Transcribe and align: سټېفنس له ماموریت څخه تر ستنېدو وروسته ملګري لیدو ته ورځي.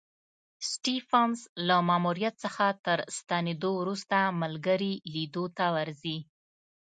سټېفنس 0.69 1.39
له 1.67 1.77
ماموریت 1.89 2.35
څخه 2.43 2.65
تر 2.85 2.97
ستنېدو 3.17 3.71
وروسته 3.81 4.17
ملګري 4.41 4.93
لیدو 5.13 5.45
ته 5.57 5.65
ورځي. 5.75 6.17